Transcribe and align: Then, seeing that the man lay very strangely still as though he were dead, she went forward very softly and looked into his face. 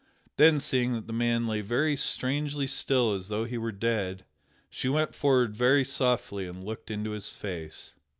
Then, 0.37 0.59
seeing 0.59 0.93
that 0.93 1.05
the 1.05 1.13
man 1.13 1.45
lay 1.45 1.61
very 1.61 1.95
strangely 1.95 2.65
still 2.65 3.13
as 3.13 3.27
though 3.27 3.45
he 3.45 3.59
were 3.59 3.71
dead, 3.71 4.25
she 4.67 4.89
went 4.89 5.13
forward 5.13 5.55
very 5.55 5.85
softly 5.85 6.47
and 6.47 6.63
looked 6.65 6.89
into 6.89 7.11
his 7.11 7.29
face. 7.29 7.93